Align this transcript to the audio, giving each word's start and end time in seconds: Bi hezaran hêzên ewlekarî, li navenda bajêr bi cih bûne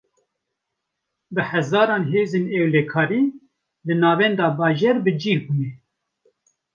Bi 1.33 1.43
hezaran 1.51 2.03
hêzên 2.11 2.45
ewlekarî, 2.57 3.23
li 3.85 3.93
navenda 4.01 4.47
bajêr 4.57 4.97
bi 5.05 5.11
cih 5.21 5.39
bûne 5.45 5.71